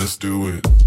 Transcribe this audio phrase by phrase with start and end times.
[0.00, 0.79] let's do it.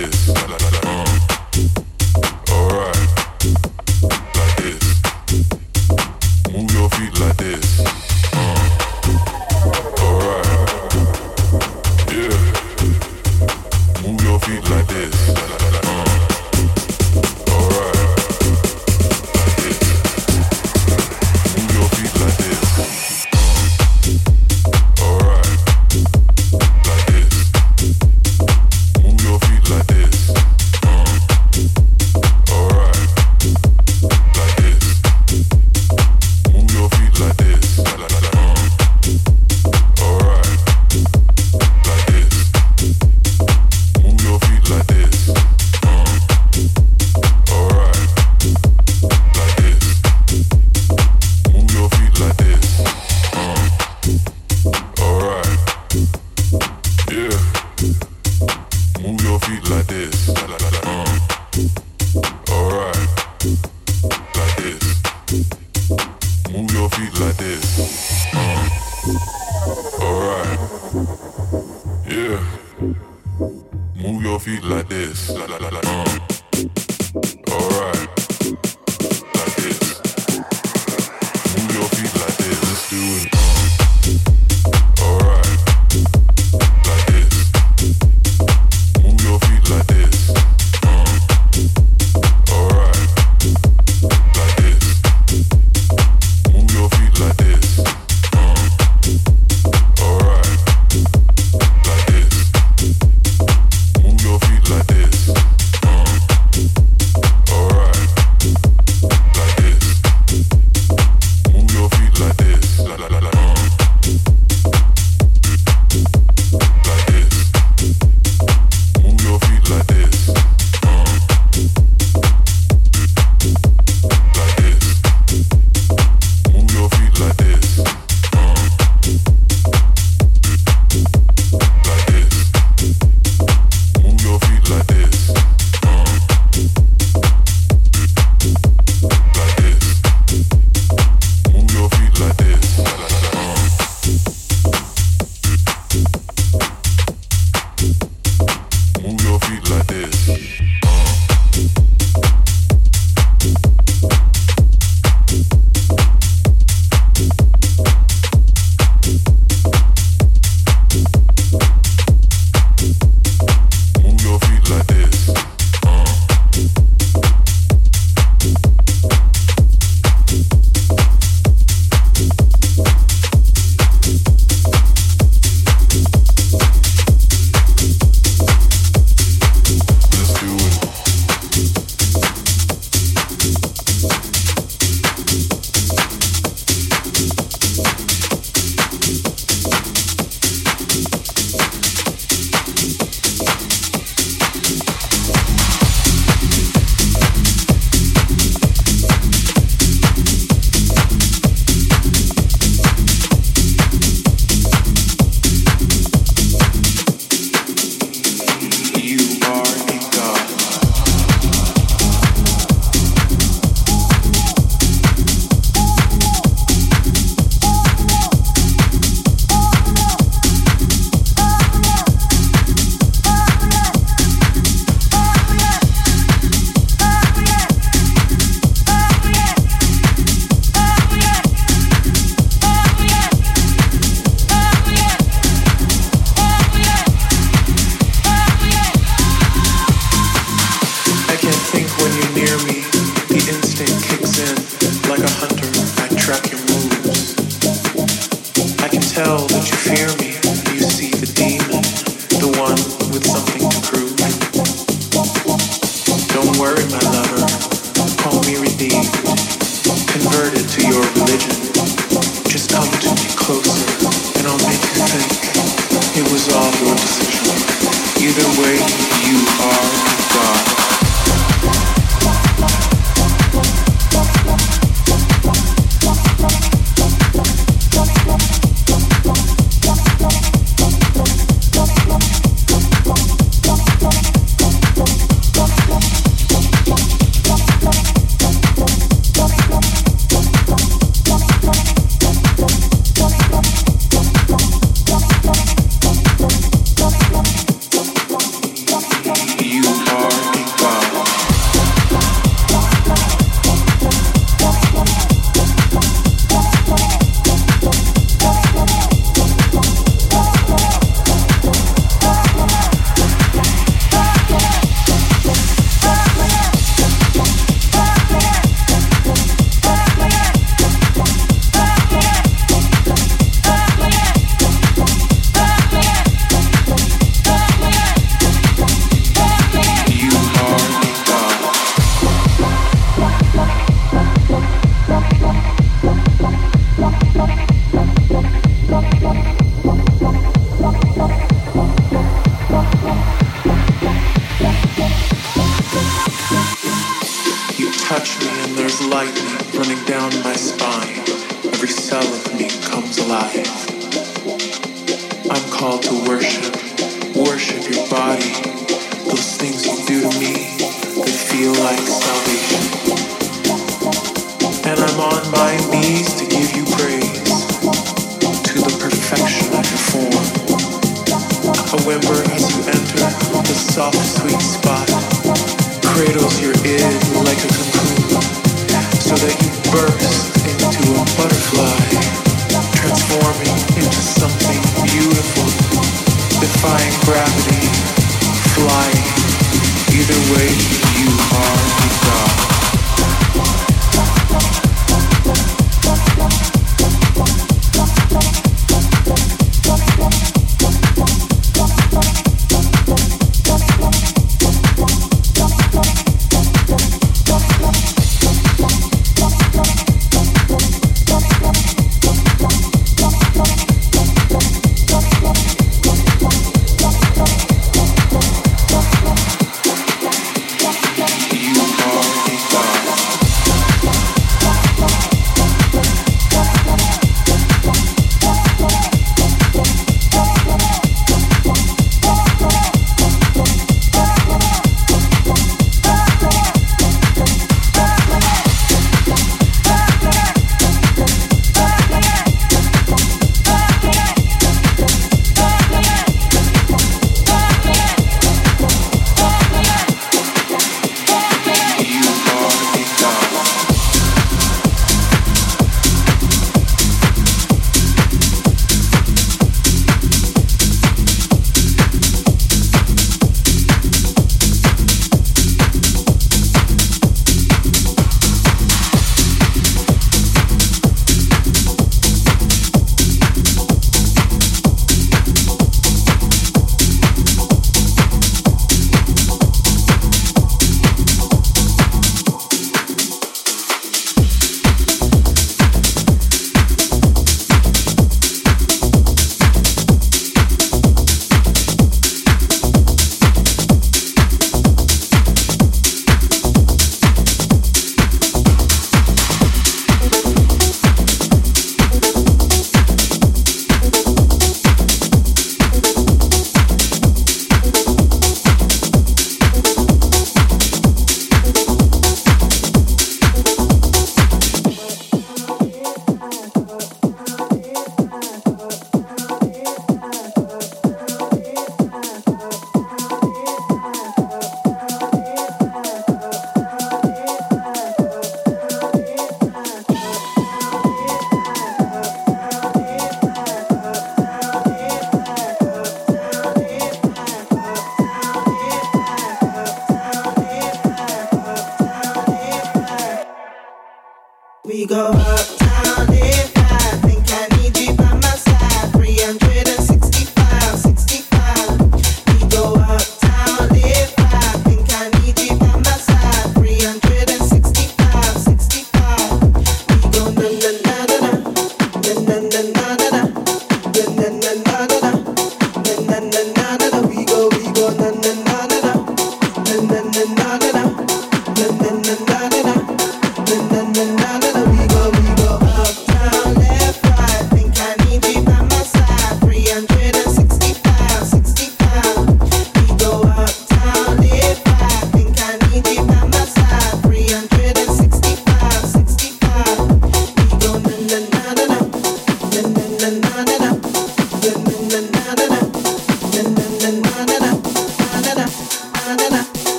[0.00, 0.49] is.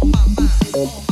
[0.00, 1.09] 棒棒。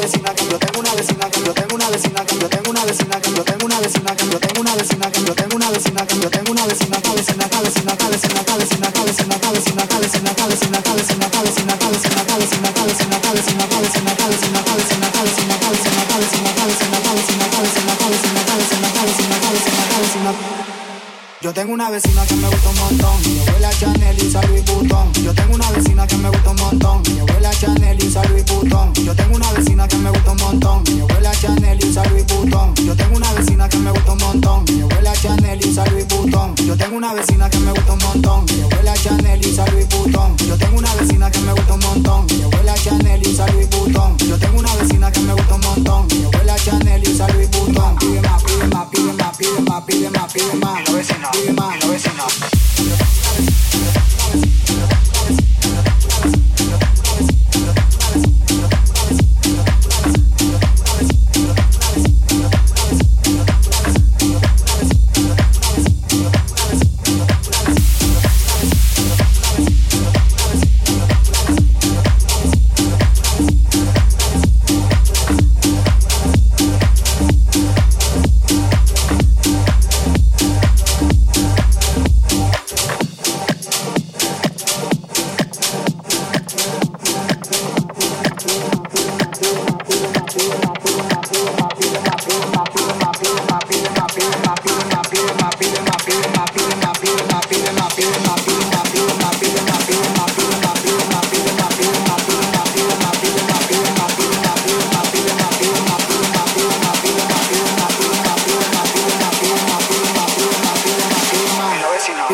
[0.00, 0.77] vecina que yo tengo.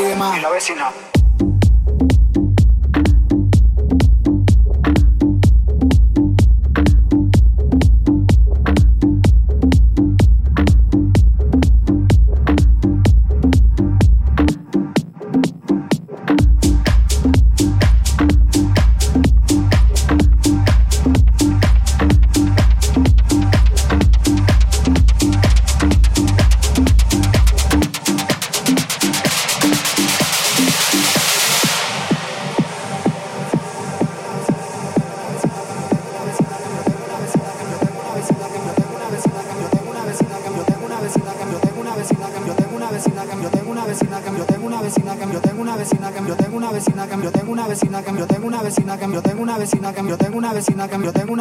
[0.05, 1.14] Y la vecina.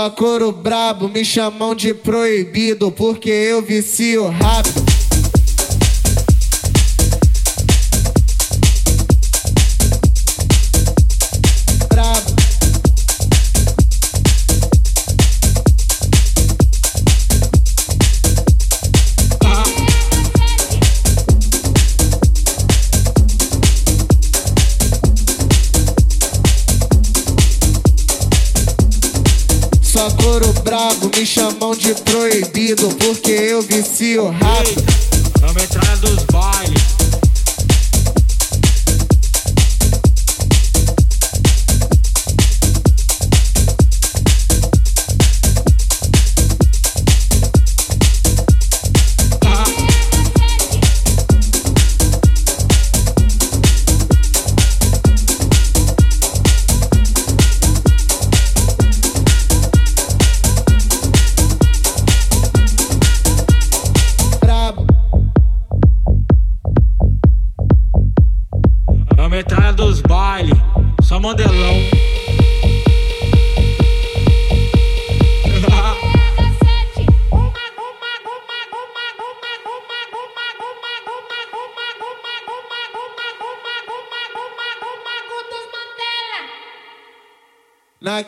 [0.00, 4.79] Só couro brabo, me chamam de proibido porque eu vicio rápido.
[31.30, 34.34] Chamam de proibido porque eu vicio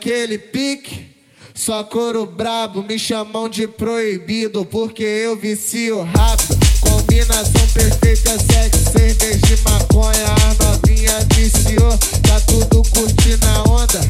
[0.02, 1.12] naquele pique.
[1.54, 6.58] Só couro brabo, me chamam de proibido, porque eu vicio rápido.
[6.80, 10.26] Combinação perfeita, sexo, cerveja de maconha.
[10.26, 14.00] A novinha viciou, tá tudo curtindo a onda.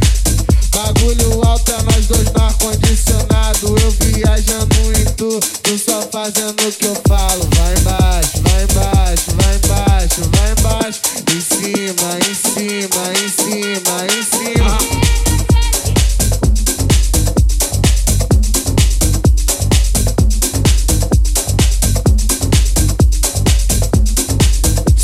[0.74, 3.76] Bagulho alto é nós dois no ar-condicionado.
[3.82, 7.11] Eu viajando em tu, tu só fazendo o que eu falo.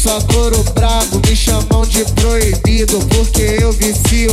[0.09, 4.31] Só couro brabo, me chamam de proibido, porque eu vicio.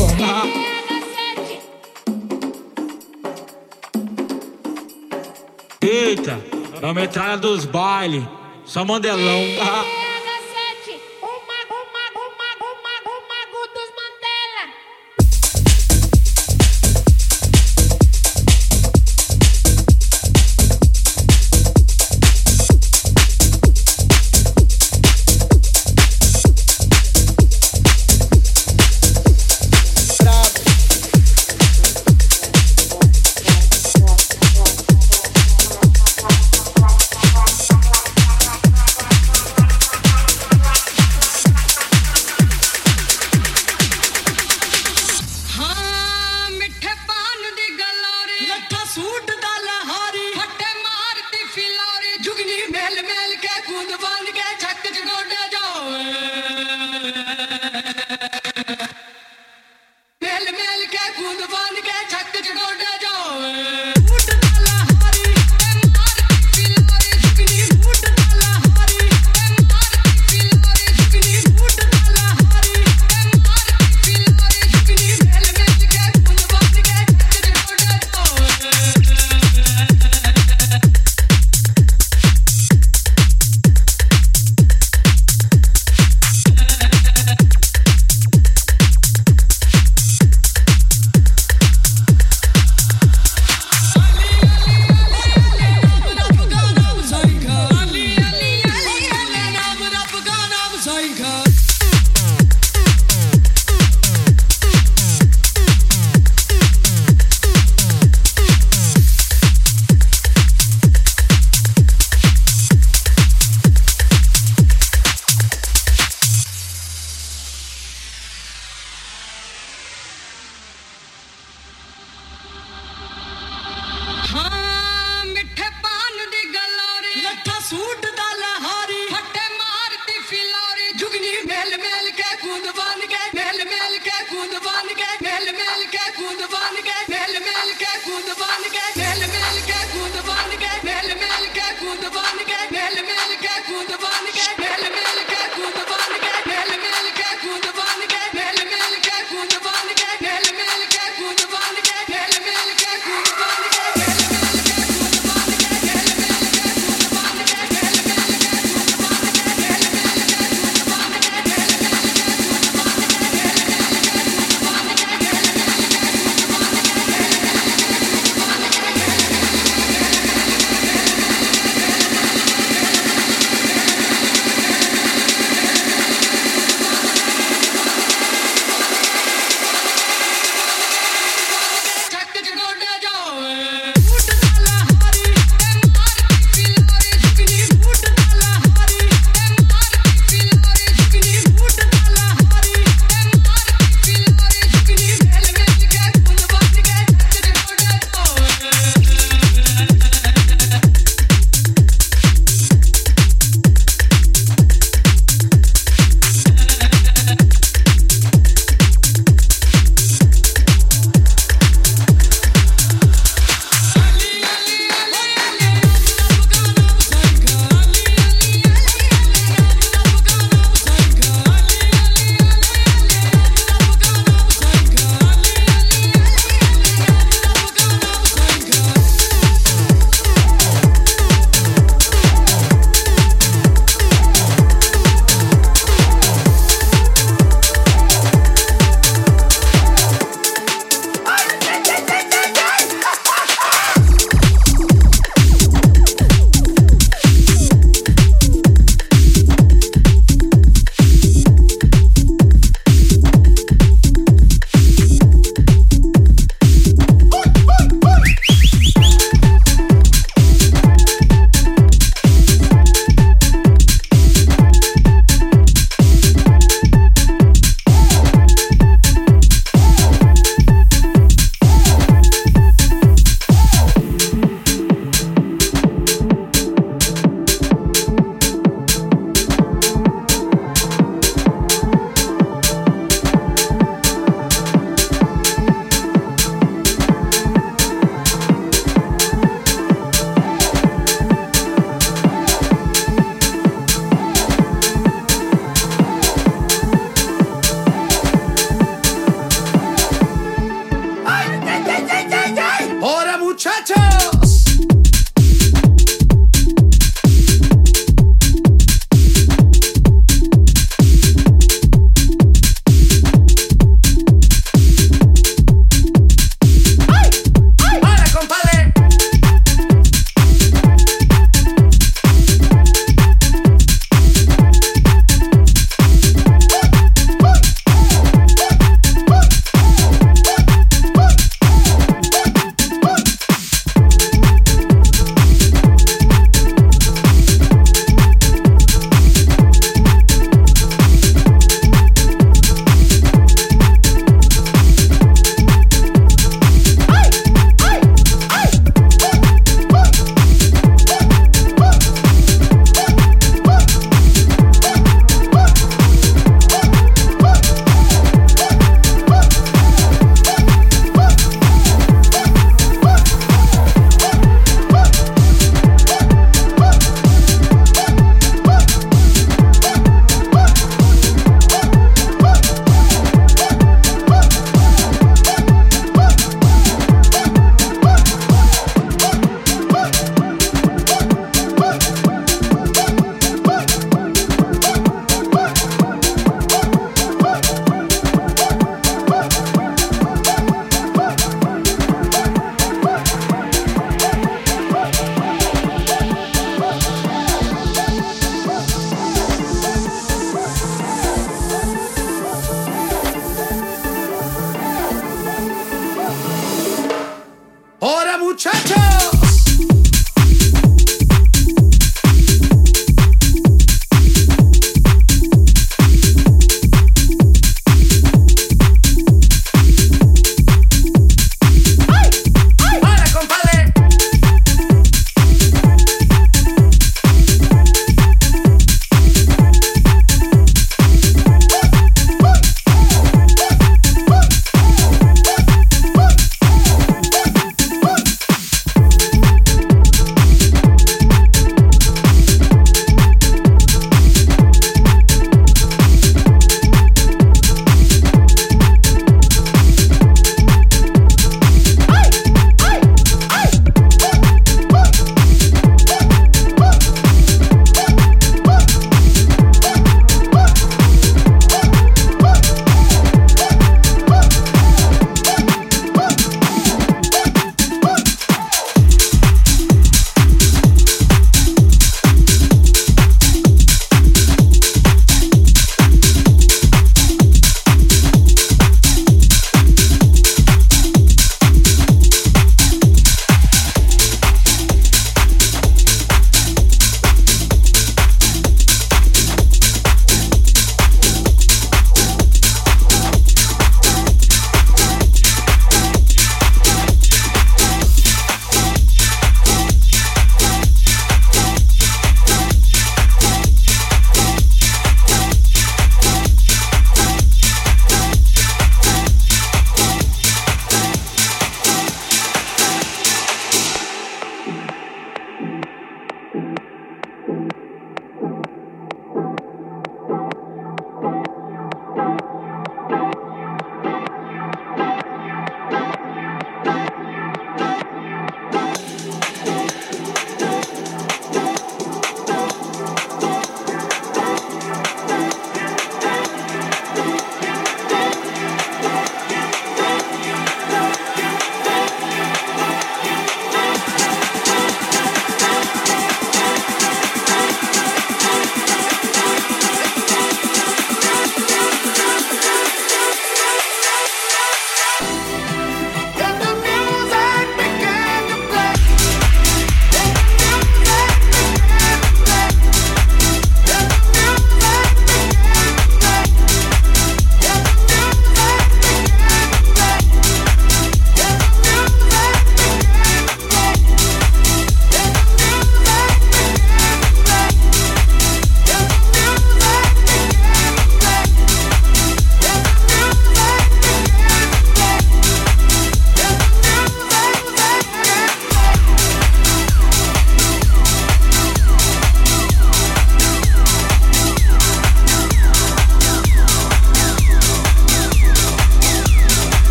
[5.82, 6.40] Eita,
[6.82, 8.26] é a metralha dos baile,
[8.64, 9.42] só mandelão.